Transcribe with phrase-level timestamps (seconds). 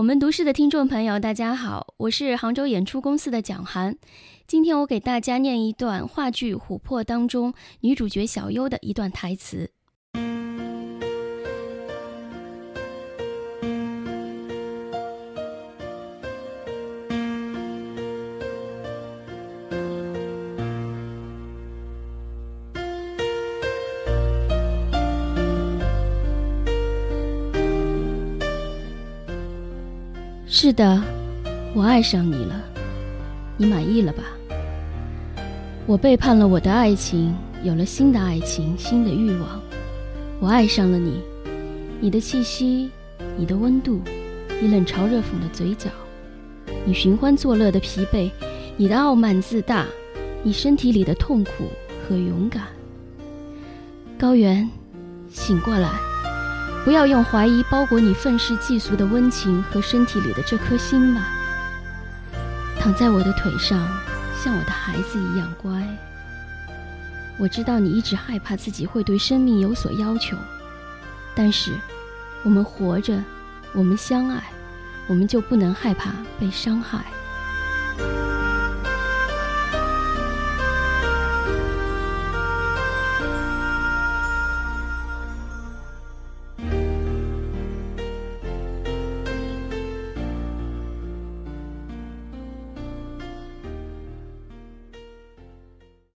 [0.00, 3.98] 我们读诗的听众朋友，大家好，我是杭州演出公司的蒋涵。
[4.46, 7.52] 今天我给大家念一段话剧《琥珀》当中
[7.82, 9.70] 女主角小优的一段台词。
[30.52, 31.00] 是的，
[31.76, 32.60] 我爱上你了，
[33.56, 34.24] 你满意了吧？
[35.86, 39.62] 我背叛了我的爱情，有了新的爱情，新的欲望。
[40.40, 41.22] 我爱上了你，
[42.00, 42.90] 你的气息，
[43.36, 44.00] 你的温度，
[44.60, 45.88] 你冷嘲热讽的嘴角，
[46.84, 48.28] 你寻欢作乐的疲惫，
[48.76, 49.86] 你的傲慢自大，
[50.42, 51.68] 你身体里的痛苦
[52.08, 52.64] 和勇敢。
[54.18, 54.68] 高原，
[55.30, 56.09] 醒过来！
[56.84, 61.28] 不要用怀疑包裹你愤世嫉俗的温情和身体里的这颗心吧。
[62.78, 63.86] 躺在我的腿上，
[64.42, 65.86] 像我的孩子一样乖。
[67.38, 70.36] 我知道你一直害怕自己会对生命有所要求，
[71.34, 71.72] 但是
[72.42, 73.22] 我们活着，
[73.72, 74.42] 我们相爱，
[75.06, 77.04] 我们就不能害怕被伤害。